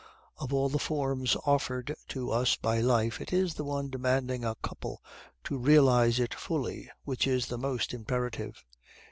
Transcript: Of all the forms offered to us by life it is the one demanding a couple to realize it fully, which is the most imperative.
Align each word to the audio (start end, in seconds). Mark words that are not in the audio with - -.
Of 0.39 0.51
all 0.51 0.67
the 0.67 0.79
forms 0.79 1.37
offered 1.45 1.93
to 2.07 2.31
us 2.31 2.55
by 2.55 2.79
life 2.81 3.21
it 3.21 3.31
is 3.31 3.53
the 3.53 3.63
one 3.63 3.91
demanding 3.91 4.43
a 4.43 4.55
couple 4.55 4.99
to 5.43 5.59
realize 5.59 6.19
it 6.19 6.33
fully, 6.33 6.89
which 7.03 7.27
is 7.27 7.45
the 7.45 7.59
most 7.59 7.93
imperative. 7.93 8.63